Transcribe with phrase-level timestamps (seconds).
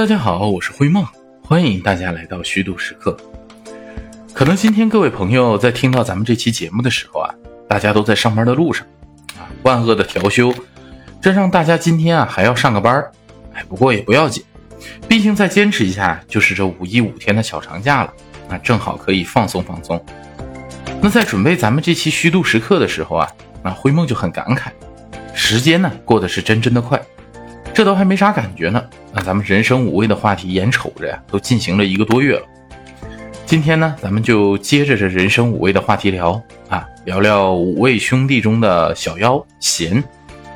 [0.00, 1.06] 大家好，我是灰梦，
[1.42, 3.14] 欢迎大家来到虚度时刻。
[4.32, 7.28] 可能今天各位朋友在听到咱们这期节目的时候啊，
[7.68, 8.86] 大家都在上班的路上
[9.38, 10.54] 啊，万恶的调休，
[11.20, 13.04] 这让大家今天啊还要上个班
[13.52, 14.42] 哎，不过也不要紧，
[15.06, 18.10] 毕竟再坚持一下就是这五一五天的小长假了，
[18.48, 20.02] 那正好可以放松放松。
[21.02, 23.28] 那在准备咱们这期虚度时刻的时候啊，
[23.62, 24.70] 那灰梦就很感慨，
[25.34, 26.98] 时间呢过得是真真的快。
[27.72, 32.42] 这都还没啥感觉呢，那咱们人生五味的话题眼瞅着呀，都进行了一个多月了。
[33.46, 40.02] 今天呢，咱们就接着这人生五味的话题聊啊，聊聊五味兄弟中的小妖贤，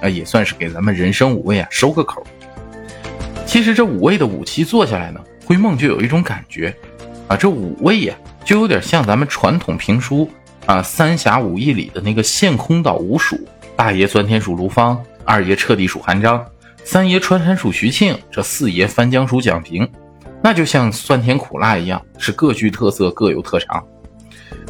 [0.02, 2.24] 啊，也算是给咱们人生五味啊收个口。
[3.46, 6.74] 其实这五味的武器做下来呢，灰梦就有一种感觉，
[7.26, 10.30] 啊，这五味呀，就有点像咱们传统评书
[10.66, 13.40] 啊《三侠五义》里的那个陷空岛五鼠，
[13.74, 16.44] 大爷钻天鼠卢芳，二爷彻底鼠韩章。
[16.86, 19.90] 三爷穿山鼠徐庆，这四爷翻江鼠蒋平，
[20.42, 23.82] 那就像酸甜苦辣一样，是各具特色，各有特长。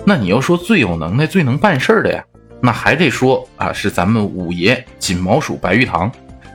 [0.06, 2.25] 那你要说最有能耐、最能办事儿的呀，
[2.61, 6.11] 那还得说啊，是咱们五爷锦毛鼠白玉堂。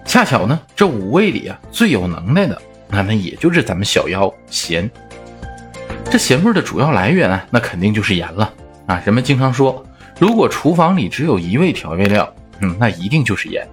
[0.06, 4.89] 恰巧呢，这五味里啊，最有能耐的，那那也就是咱们小妖咸。
[6.09, 8.52] 这咸味的主要来源啊，那肯定就是盐了
[8.88, 9.02] 啊。
[9.05, 9.86] 人们经常说，
[10.20, 13.67] 如果厨房里只有一味调味料，嗯，那一定就是盐。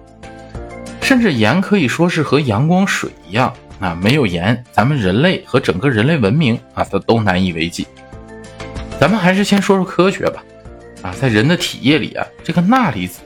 [1.07, 7.87] 甚至盐可以说是和阳光水一样啊，没有盐，咱们人类和整个人类文明啊，它都难以为继。
[8.99, 10.43] 咱们还是先说说科学吧。
[11.03, 13.21] 啊，在人的体液里啊，这个钠离子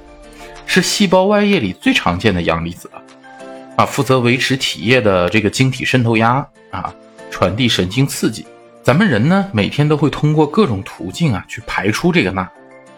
[0.67, 3.01] 是细胞外液里最常见的阳离子了，
[3.77, 6.93] 啊，负责维持体液的这个晶体渗透压啊，
[7.31, 8.45] 传递神经刺激。
[8.83, 12.47] 咱们人呢，每天都会通过各种途径啊去排出这个钠，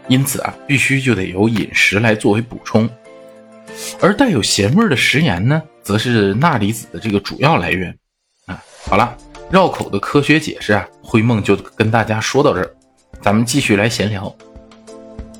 [0.09, 2.89] 因此啊，必须就得由饮食来作为补充。
[4.01, 7.95] 而带有咸味的食盐呢，则是钠离子的这个主要来源。
[8.45, 9.15] 啊，好了，
[9.49, 12.69] 绕口的科学解释啊，灰梦就跟大家说到这儿，
[13.21, 14.33] 咱们继续来闲聊。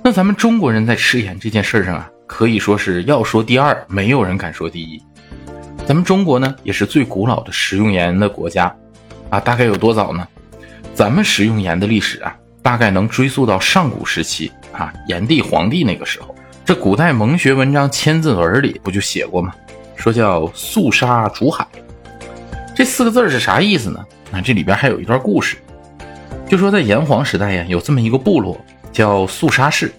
[0.04, 5.02] 那咱们中国人在吃盐这件事上啊，可以说是要说第二，没有人敢说第一。
[5.86, 8.74] 咱们中国呢，也是最古老的食用盐的国家，
[9.30, 10.28] 啊，大概有多早呢？
[10.96, 16.33] 咱们食用盐的历史啊，大概能追溯到上古时期啊，炎帝、黄帝那个时候。
[16.66, 19.54] 这古代蒙学文章《千字文》里不就写过吗？
[19.98, 21.68] 说叫肃杀逐海，
[22.74, 24.00] 这四个字是啥意思呢？
[24.32, 25.58] 啊，这里边还有一段故事，
[26.48, 28.58] 就说在炎黄时代呀，有这么一个部落
[28.94, 29.94] 叫肃杀氏，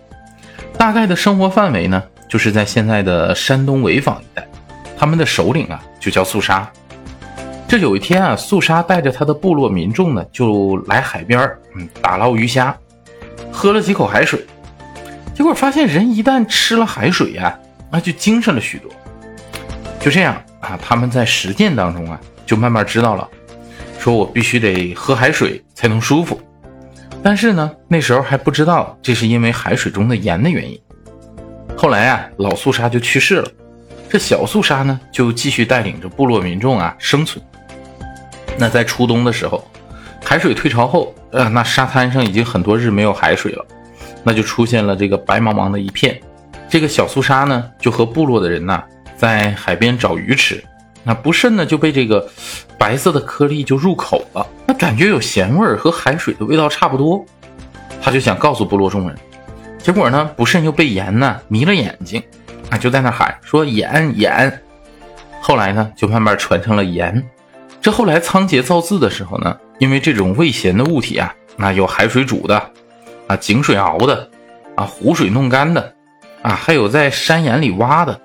[0.79, 4.49] 大概的生活范围呢，就是在现在的山东潍坊一带，
[4.97, 6.67] 他们的首领啊就叫肃杀。
[7.69, 11.47] 这有一天啊，肃杀带着他的部落民众呢，就来海边
[11.77, 12.75] 嗯，打捞鱼虾，
[13.53, 14.43] 喝了几口海水。
[15.35, 17.59] 结果发现，人一旦吃了海水呀，
[17.91, 18.91] 那就精神了许多。
[19.99, 23.29] 就这样啊，他们在实践当中啊，就慢慢知道了，
[23.99, 26.41] 说我必须得喝海水才能舒服。
[27.23, 30.79] 但是呢，那时候还不知道这是因为海水中的盐的原因。
[31.77, 33.51] 后来啊，老肃杀就去世了，
[34.09, 37.45] 这小肃杀呢，就继续带领着部落民众啊生存。
[38.57, 39.67] 那在初冬的时候，
[40.23, 43.67] 海水退潮后，呃，那沙滩上已经很多日没有海水了。
[44.25, 46.19] 那就出现了这个白茫茫的一片，
[46.69, 48.83] 这个小苏沙呢，就和部落的人呐，
[49.17, 50.65] 在海边找鱼吃，
[51.05, 52.27] 那不慎呢就被这个
[52.79, 57.25] 白色的颗粒就入口了，那感觉有咸味儿，和海水的味道差不多，
[58.01, 59.17] 他就想告诉部落众人，
[59.79, 62.23] 结果呢不慎又被盐呢迷了眼睛，
[62.71, 64.61] 啊就在那喊说盐盐，
[65.41, 67.23] 后来呢就慢慢传成了盐，
[67.83, 72.71] 这后来仓颉造字的时候呢，因为这种味咸的物体啊，那有海水煮的。
[73.27, 74.29] 啊，井水熬的，
[74.75, 75.95] 啊，湖水弄干的，
[76.43, 78.21] 啊，还有在山岩里挖的，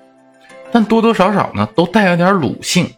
[0.71, 2.89] 但多多少少呢，都带有点鲁性，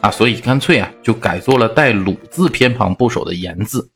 [0.00, 3.90] 啊，所以干脆啊，就改做了带鲁字偏旁部首的盐字。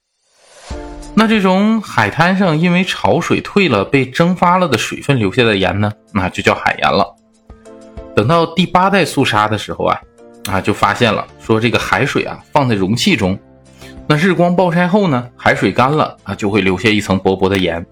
[1.15, 7.15] 那这种海滩上因为潮水退了被蒸发了的水分留下的盐呢，那就叫海盐了。
[8.15, 10.01] 等到第八代肃杀的时候啊，
[10.51, 13.39] 啊，就发现了说这个海水啊，放在容器中。
[14.11, 17.85] 那日光暴晒后呢，海水干了啊，就会留下一层薄薄的盐。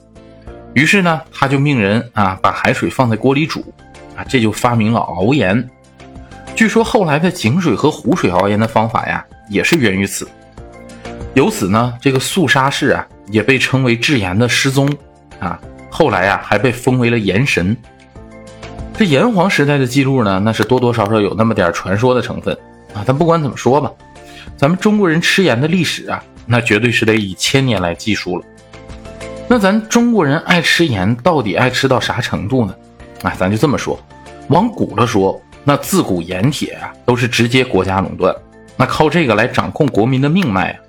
[0.73, 3.63] 于是呢，他就命人啊，把海水放在锅里煮，
[4.17, 5.69] 啊，这就发明了熬盐。
[6.55, 10.27] 据说后来的井水和湖水熬盐的方法呀，也是源于此。
[11.35, 14.91] 由此呢，这个肃杀氏啊，也被称为制盐的失踪
[15.39, 15.61] 啊。
[15.91, 17.77] 后来呀，还被封为了盐神。
[18.97, 22.57] 这炎黄时代的记录呢，那是多多少少有那么点传说的成分
[22.95, 23.05] 啊。
[23.07, 23.93] 但不管怎么说吧。
[24.57, 28.45] 咱们中国人吃盐的历史啊，那绝对是得以千年来计数了。
[29.49, 32.75] 那咱中国人爱吃盐，到底爱吃到啥程度呢？
[33.23, 33.99] 啊，咱就这么说，
[34.49, 38.35] 往古了说，那自古盐铁啊都是直接国家垄断，
[38.77, 40.81] 那靠这个来掌控国民的命脉啊！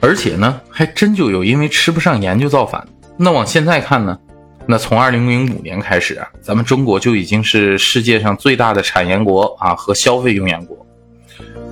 [0.00, 2.86] 而且呢，还真就有因为吃不上盐就造反。
[3.16, 4.18] 那往现在看呢，
[4.66, 10.76] 那从二零零五年开始啊，咱们中国就已经是世界上最大的产盐国啊和消费用盐国。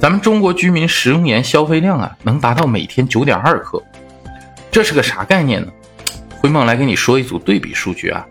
[0.00, 3.82] 咱们中国居民食用盐消费量啊，能达到每天九点二克，
[4.70, 5.68] 这是个啥概念呢？
[6.40, 8.26] 灰梦来给你说一组对比数据啊。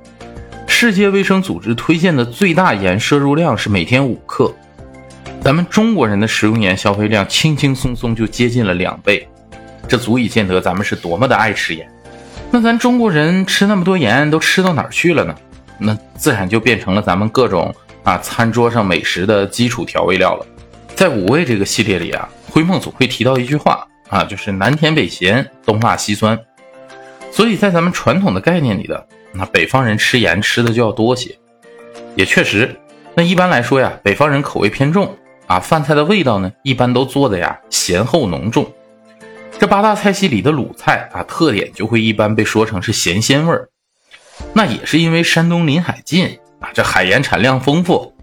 [0.66, 4.52] 世界卫生组织推荐的最大盐摄入量是每天五克，
[5.42, 9.28] 咱们中国人的食用盐消费量轻轻松松就接近了两倍，
[9.88, 11.88] 这足以见得咱们是多么的爱吃盐。
[12.50, 15.36] 那咱中国人吃那么多盐都吃到哪儿去了呢？
[15.78, 17.72] 那自然就变成了咱们各种
[18.04, 20.46] 啊餐桌上美食的基础调味料了。
[21.00, 26.38] 在五味这个系列里啊，灰梦总会提到一句话啊，就是南甜北咸，东辣西酸。
[27.32, 29.08] 所以在咱们传统的概念里的。
[29.32, 31.34] 那北方人吃盐吃的就要多些，
[32.18, 32.78] 也确实。
[33.16, 35.18] 那一般来说呀，北方人口味偏重
[35.48, 38.70] 啊，饭菜的味道呢，一般都做的呀咸厚浓重。
[39.58, 43.70] 这八大菜系里的鲁菜啊，特点就会一般被说成是咸鲜味儿。
[44.52, 48.14] 那也是因为山东临海近啊，这海盐产量丰富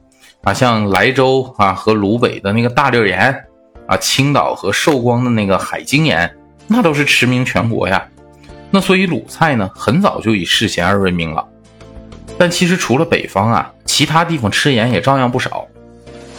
[0.46, 3.34] 啊，像莱州啊和鲁北的那个大粒盐
[3.88, 6.32] 啊，青岛和寿光的那个海晶盐，
[6.68, 8.06] 那都是驰名全国呀。
[8.70, 11.44] 那所以鲁菜呢，很早就以嗜咸而闻名了。
[12.38, 15.66] 但其实除了北方啊，其他地方吃盐也照样不少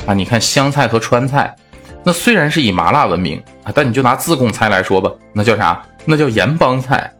[0.05, 0.13] 啊。
[0.13, 1.53] 你看湘菜和川菜，
[2.05, 5.83] 那虽然是以麻辣闻名啊，但你就拿自贡菜来说吧，那叫啥？
[6.05, 7.11] 那叫盐帮菜。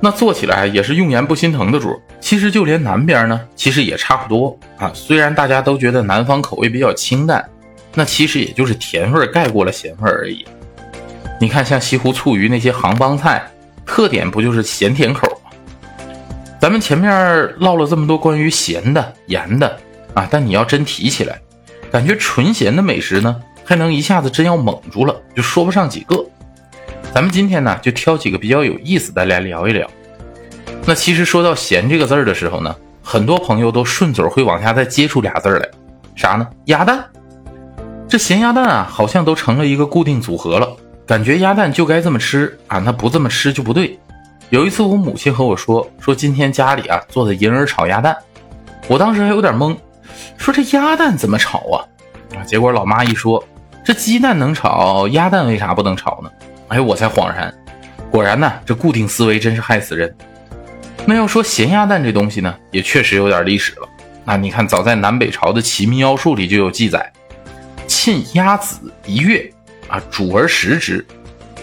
[0.00, 2.00] 那做起来也是用盐不心疼的主。
[2.20, 4.90] 其实就连南边呢，其实也差不多啊。
[4.94, 7.44] 虽然大家都觉得南方口味比较清淡，
[7.94, 10.44] 那其实也就是甜味盖过了咸味而已。
[11.40, 13.42] 你看像西湖醋鱼那些杭帮菜。
[13.90, 15.50] 特点不就是咸甜口吗？
[16.60, 19.78] 咱们前面唠了这么多关于咸的、盐的
[20.12, 21.40] 啊，但你要真提起来，
[21.90, 23.34] 感觉纯咸的美食呢，
[23.64, 26.22] 还能一下子真要猛住了，就说不上几个。
[27.14, 29.88] 咱们今天呢，就挑几个比较有意思的来聊一聊。
[30.84, 35.68] 那其实说到咸这个字儿的时候呢，很多朋友都顺嘴会往下再接出俩字来，
[36.14, 36.46] 啥呢？
[36.66, 37.02] 鸭蛋。
[38.06, 40.68] 这咸鸭蛋啊，好像都成了一个固定组合了。
[41.06, 43.98] 感觉鸭蛋就该这么吃啊，那不这么吃就不对。
[44.50, 48.16] 有一次我母亲和我说，说今天家里啊做的银耳炒鸭蛋，
[48.86, 49.76] 我当时还有点懵，
[50.36, 51.76] 说这鸭蛋怎么炒啊？
[52.36, 53.42] 啊，结果老妈一说，
[53.84, 56.30] 这鸡蛋能炒，鸭蛋为啥不能炒呢？
[56.68, 57.52] 哎，我才恍然，
[58.10, 60.14] 果然呢，这固定思维真是害死人。
[61.06, 63.88] 那要说咸鸭蛋这东西呢，也确实有点历史了。
[64.24, 67.10] 那你看，早在南北朝的《齐民要术》里就有记载，
[67.86, 69.50] 沁鸭子一月。
[69.88, 71.02] 啊，煮而食之，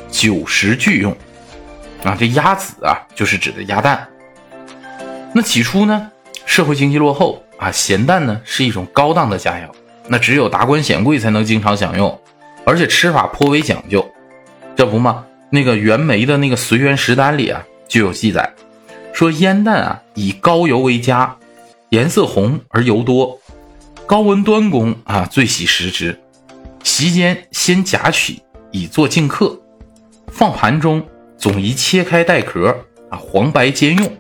[0.09, 1.15] 久食俱用。
[2.03, 4.03] 啊，这鸭子啊，就是指的鸭蛋。
[5.31, 6.09] 那起初呢，
[6.43, 9.69] 社会经济落后啊，咸蛋呢是一种高档的佳肴，
[10.07, 12.19] 那只有达官显贵才能经常享用，
[12.65, 14.03] 而且吃法颇为讲究。
[14.75, 18.54] 这不嘛，那个袁枚的那个《随园食单》里啊就有记载，
[19.13, 21.38] 说烟蛋啊以高油为佳，
[21.89, 23.39] 颜色红而油多，
[24.06, 26.19] 高温端公啊最喜食之。
[26.83, 28.39] 席间先夹取
[28.72, 29.57] 以作敬客，
[30.27, 31.01] 放盘中，
[31.38, 32.68] 总宜切开带壳，
[33.10, 34.12] 啊，黄白兼用，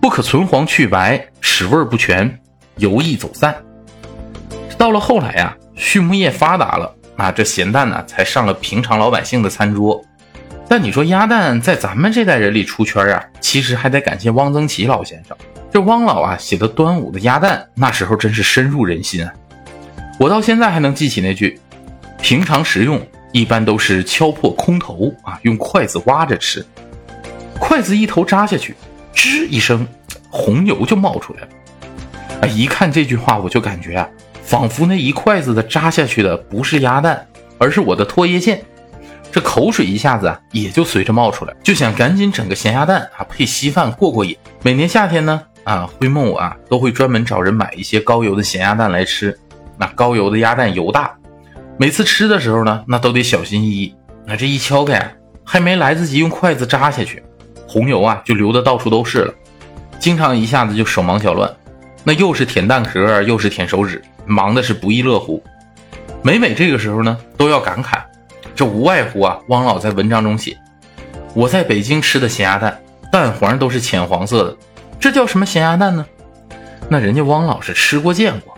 [0.00, 2.40] 不可存黄去白，使味不全，
[2.76, 3.54] 油易走散。
[4.78, 10.02] 到了后来呀，畜牧业发达了，啊，这咸蛋呢才上了平常老百姓的餐桌。
[10.68, 15.36] 但你说鸭蛋在咱们这代人里出圈啊，其实还得感谢汪曾祺老先生。
[15.70, 19.32] 这汪老啊写的端午的鸭蛋，那时候真是深入人心啊。
[20.18, 21.60] 我到现在还能记起那句。
[22.20, 26.64] 平常食用一般都是敲破空头啊，用筷子挖着吃。
[27.60, 28.74] 筷子一头扎下去，
[29.14, 29.86] 吱一声，
[30.30, 31.48] 红油就冒出来了。
[32.40, 34.08] 哎，一看这句话，我就感觉啊，
[34.46, 37.26] 仿佛那一筷子的扎下去的不是鸭蛋，
[37.58, 38.62] 而是我的唾液腺。
[39.32, 44.36] 这口水一下子啊，也就随着冒出来，就想赶紧整个咸鸭蛋啊，配稀饭过过瘾。
[44.62, 49.36] 每年夏天呢，啊，灰梦我啊都会专门找人买一些高油的咸鸭蛋来吃。
[49.76, 51.12] 那高油的鸭蛋油大。
[51.76, 53.92] 每次吃的时候呢，那都得小心翼翼。
[54.24, 55.12] 那这一敲开，
[55.44, 57.20] 还没来得及用筷子扎下去，
[57.66, 59.34] 红油啊就流的到处都是了。
[59.98, 61.52] 经常一下子就手忙脚乱，
[62.04, 65.42] 那又是舔蛋壳，又是舔手指，忙的是不亦乐乎。
[66.22, 68.02] 每每这个时候呢，都要感慨，
[68.54, 70.58] 这无外乎啊，汪老在文章中写
[71.34, 72.80] ：“我在北京吃的咸鸭蛋，
[73.12, 74.56] 蛋黄都是浅黄色的，
[74.98, 76.04] 这叫什么咸鸭蛋呢？”
[76.88, 78.56] 那人家汪老是吃过见过。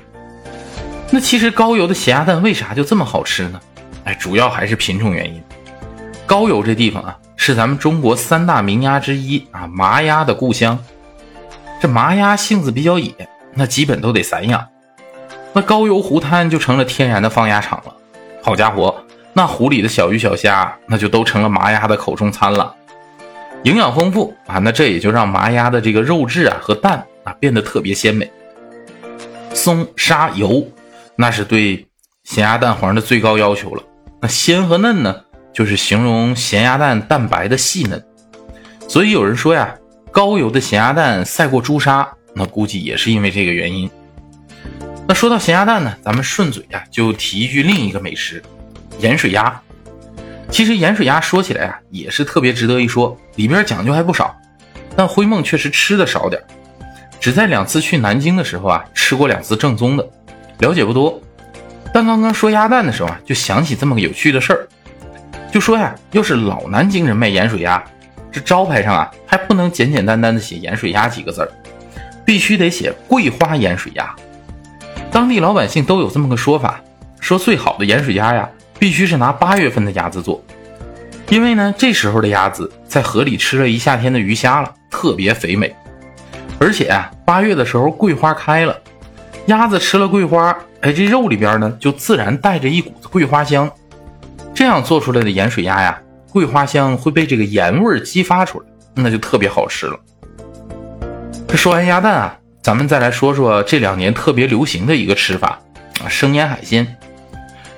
[1.10, 3.60] 那其实高邮的咸鸭蛋为啥就这么好吃呢？
[4.04, 5.42] 哎，主要还是品种原因。
[6.26, 10.78] 高邮这地方啊，是咱们中国三大名鸭之一啊，麻鸭的故乡。
[11.80, 13.12] 这麻鸭性子比较野，
[13.54, 14.66] 那基本都得散养。
[15.58, 17.92] 那高邮湖滩就成了天然的放鸭场了。
[18.40, 18.94] 好家伙，
[19.32, 22.72] 那湖里的小鱼小虾那就都成了麻鸭的口中餐了，
[23.64, 28.30] 营养丰富啊，那这也就让麻鸭的这个肉质啊和蛋啊变得特别鲜美。
[29.52, 30.64] 松沙油，
[31.16, 31.84] 那是对
[32.22, 33.82] 咸鸭蛋黄的最高要求了。
[34.20, 38.00] 那鲜和嫩呢，就是形容咸鸭蛋蛋白的细嫩。
[38.86, 39.74] 所以有人说呀，
[40.12, 43.90] 高油的咸鸭蛋赛过朱砂，那估计也是因为这个原因。
[45.10, 48.42] 那说到咸鸭蛋呢，咱们顺嘴呀就提一句另一个美食——
[49.00, 49.58] 盐水鸭。
[50.50, 54.38] 其实盐水鸭说起来啊，也是特别值得一说，里边讲究还不少。
[54.94, 56.38] 但灰梦确实吃的少点，
[57.18, 60.06] 只在两次去南京的时候啊吃过两次正宗的，
[60.58, 61.18] 了解不多。
[61.90, 64.68] 但刚刚说鸭蛋的时候啊，就想起这么个有趣的事儿，
[65.50, 67.82] 就说呀，要是老南京人卖盐水鸭，
[68.30, 71.48] 这招牌上啊还不能简简单单的写盐水鸭几个字儿，
[72.26, 74.14] 必须得写桂花盐水鸭。
[75.10, 76.80] 当地老百姓都有这么个说法，
[77.18, 78.48] 说最好的盐水鸭呀，
[78.78, 80.42] 必须是拿八月份的鸭子做，
[81.28, 85.74] 因为呢，这时候的鸭子在河里吃了一夏天的鱼虾了，特别肥美。
[86.60, 88.76] 而且啊，八月的时候桂花开了，
[89.46, 93.70] 鸭子吃了桂花，哎，这肉里边呢就自然带着一股子桂花香，
[94.54, 95.98] 这样做出来的盐水鸭呀，
[96.30, 99.98] 桂花香会被这个盐味激发出来，那就特别好吃了。
[101.48, 102.38] 这说完鸭蛋啊。
[102.68, 105.58] 咱们再来说说这两年特别流行的一个吃法
[106.04, 106.86] 啊，生腌海鲜。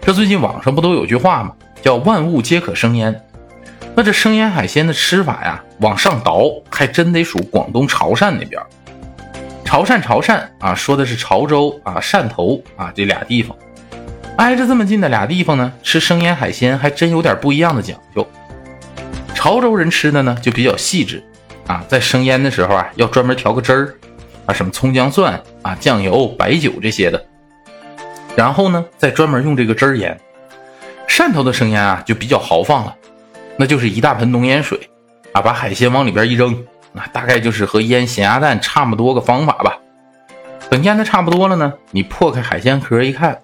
[0.01, 1.53] 这最近网上不都有句话吗？
[1.81, 3.23] 叫“万物皆可生腌”。
[3.95, 8.61] 那这生腌海鲜的吃法呀，往上倒还真得数广东潮汕那边。
[9.65, 13.57] 潮汕潮汕啊，说的是潮州啊、汕头啊这俩地方，
[14.39, 18.27] 挨着这么近的俩地方呢，吃生腌海鲜还真有点不一样的讲究。
[19.37, 21.23] 潮州人吃的呢就比较细致
[21.69, 23.95] 啊，在生腌的时候啊，要专门调个汁儿。
[24.53, 27.25] 什么葱姜蒜啊、酱油、白酒这些的，
[28.37, 30.19] 然后呢，再专门用这个汁儿腌。
[31.09, 32.97] 汕头的生腌啊，就比较豪放了，
[33.57, 34.79] 那就是一大盆浓盐水
[35.33, 39.77] 啊，把海鲜往里边一扔，那大概就是和腌咸鸭蛋差不多个方法吧。
[40.71, 43.37] 等腌的差不多了呢，你破开海鲜壳一看，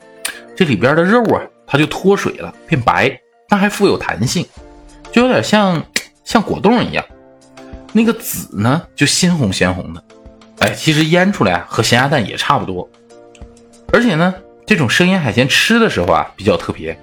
[0.55, 4.47] 这里边的肉啊，它就脱水了，变白，但还富有弹性，
[5.11, 5.85] 就有点像
[6.25, 7.05] 像果冻一样。
[7.93, 10.03] 那个籽呢，就鲜红鲜红的。
[10.67, 12.89] 哎，其实腌出来，和咸鸭蛋也差不多。
[13.93, 14.35] 而且呢，
[14.67, 16.99] 这种生腌海鲜吃的时候啊，比较特别，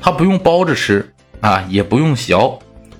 [0.00, 1.08] 它不用包着吃
[1.40, 2.58] 啊，也不用嚼，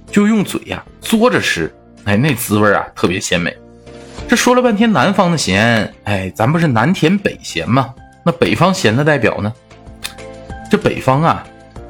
[0.08, 1.74] 就用嘴呀嘬着吃。
[2.04, 3.56] 哎，那滋味啊，特别鲜美。
[4.28, 7.92] 这说了半天南方的咸，哎，咱不是南甜北咸吗？
[8.24, 9.52] 那北方咸的代表呢？
[10.70, 11.44] 这北方啊，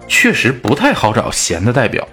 [0.09, 2.09] 确实不太好找咸的代表，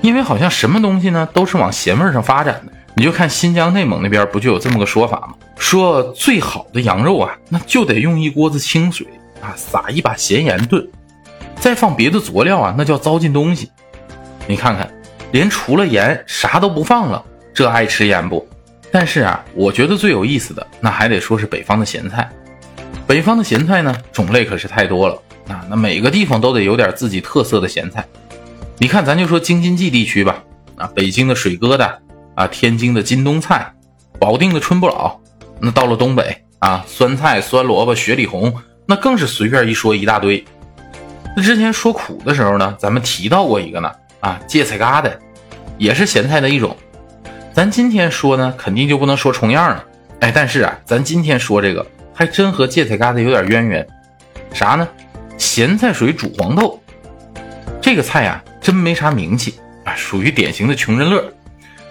[0.00, 2.72] 因为好像什么东西呢，都是往咸味上发展的。
[2.96, 5.34] 你就看新疆、内蒙那边不就有这么个说法吗？
[5.58, 9.06] 说最好的羊肉啊，那就得用一锅子清水
[9.40, 10.86] 啊，撒一把咸盐炖，
[11.56, 13.70] 再放别的佐料啊，那叫糟践东西。
[14.46, 14.88] 你看看，
[15.32, 18.46] 连除了盐啥都不放了，这爱吃盐不？
[18.92, 22.30] 但是啊，我觉得最有意思的那还得说是北方的咸菜。
[23.06, 28.06] 北方的咸菜呢，种类可是太多了啊，那每个地方都得有点自己特色的咸菜。
[28.78, 30.44] 你看，咱就说京津冀地区吧，
[30.76, 31.92] 啊，北京的水疙瘩。
[32.34, 33.72] 啊，天津的金冬菜，
[34.18, 35.18] 保定的春不老，
[35.60, 38.54] 那到了东北啊，酸菜、酸萝卜、雪里红，
[38.86, 40.44] 那更是随便一说一大堆。
[41.36, 45.12] 那之前说苦的时候呢，咱们提到过一个呢，啊，芥菜疙瘩，
[45.78, 46.76] 也是咸菜的一种。
[47.52, 49.84] 咱今天说呢，肯定就不能说重样了。
[50.20, 53.86] 哎，但是啊，咱今天说这个还真和芥菜疙瘩有点渊源。
[54.52, 54.88] 啥呢？
[55.36, 56.80] 咸菜水煮黄豆，
[57.80, 61.33] 这个菜呀，真没啥名气啊，属于典型的穷人乐。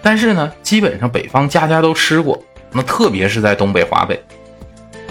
[0.04, 2.38] 但是呢，基本上北方家家都吃过，
[2.70, 4.22] 那特别是在东北、华北，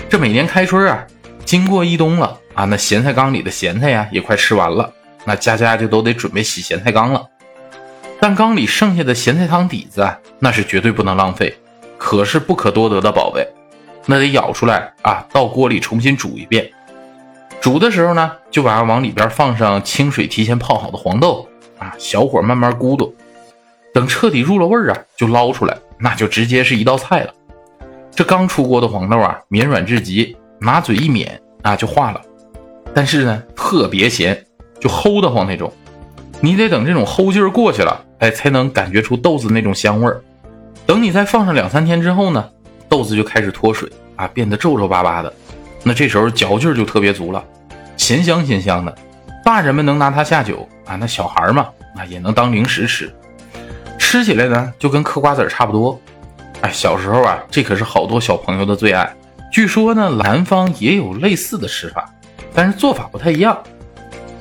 [0.07, 1.03] 这每年开春啊，
[1.43, 4.93] 经过一冬了啊，那咸菜缸里的咸菜呀也快吃完了，
[5.25, 7.25] 那家家就都得准备洗咸菜缸了。
[8.19, 11.57] 但缸里剩下的咸菜汤底子啊，那是绝对不能浪费，
[11.97, 13.47] 可是不可多得的宝贝，
[14.05, 16.69] 那得舀出来啊，到锅里重新煮一遍。
[17.59, 23.15] 煮的时候呢，就把往里边放上清水提前泡好的黄豆啊，小火慢慢咕嘟。
[23.93, 27.33] 等彻底入了味儿啊，就捞出来，那就直接是一道菜了。
[28.15, 31.27] 这刚出锅的黄豆啊，绵软至极，拿嘴一抿
[31.61, 32.21] 啊就化了。
[32.93, 34.45] 但是呢，特别咸，
[34.79, 35.71] 就齁得慌那种。
[36.41, 40.21] 你得等这种齁劲儿过去了，哎，才能感觉出豆子那种香味儿。
[40.85, 42.49] 等你再放上两三天之后呢，
[42.89, 45.31] 豆子就开始脱水啊，变得皱皱巴巴的。
[45.83, 47.43] 那这时候嚼劲儿就特别足了，
[47.97, 48.95] 咸香咸香的。
[49.45, 53.13] 大人们能拿它下酒啊，那小孩嘛啊也能当零食吃。
[54.13, 55.99] 吃起来呢，就跟嗑瓜子差不多。
[56.61, 59.11] 哎，小时候啊，这可是好多小朋友的最爱。
[59.51, 62.07] 据说呢，南方也有类似的吃法，
[62.53, 63.57] 但是做法不太一样。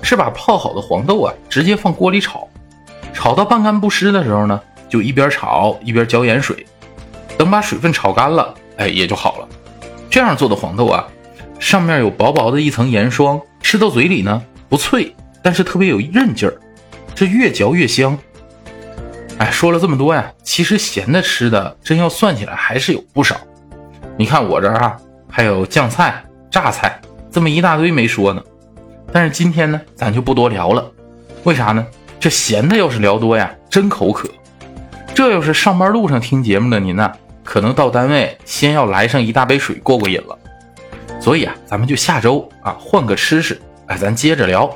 [0.03, 2.47] 是把泡好的黄豆啊直接放锅里炒，
[3.15, 4.61] 炒到半干不湿的时候呢，
[4.91, 6.67] 就一边炒一边浇盐水，
[7.39, 9.49] 等把水分炒干了，哎也就好了。
[10.11, 11.09] 这样做的黄豆啊，
[11.59, 16.61] 上面有薄薄的一层盐霜，吃到嘴里呢不脆，但是特别有韧劲儿，
[17.15, 18.19] 这越嚼越香。
[19.43, 23.37] 哎，说了这么多呀，其实咸的吃的真要算起来还是有不少。
[24.17, 24.97] 你看我这儿啊，
[25.29, 28.41] 还有酱菜、榨菜，这么一大堆没说呢。
[29.13, 30.89] 但是今天呢，咱就不多聊了。
[31.43, 31.85] 为啥呢？
[32.21, 34.29] 这咸的要是聊多呀，真口渴。
[35.13, 37.11] 这要是上班路上听节目的您呢？
[37.43, 40.39] 可能到单位先要来上一大杯水过过瘾了，
[41.19, 44.73] 所以啊，咱们就下周啊换个吃食，哎，咱接着聊。